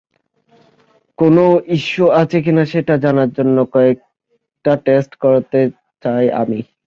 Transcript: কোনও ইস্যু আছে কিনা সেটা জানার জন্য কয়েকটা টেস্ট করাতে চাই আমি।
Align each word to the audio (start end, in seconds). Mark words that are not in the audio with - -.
কোনও 1.17 1.45
ইস্যু 1.75 2.05
আছে 2.21 2.37
কিনা 2.45 2.63
সেটা 2.71 2.95
জানার 3.03 3.29
জন্য 3.37 3.57
কয়েকটা 3.73 4.73
টেস্ট 4.85 5.11
করাতে 5.23 5.59
চাই 6.03 6.25
আমি। 6.41 6.59